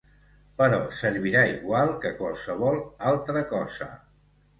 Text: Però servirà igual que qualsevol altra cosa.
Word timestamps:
Però 0.59 0.77
servirà 0.99 1.43
igual 1.51 1.93
que 2.05 2.13
qualsevol 2.21 2.79
altra 3.11 3.45
cosa. 3.53 3.91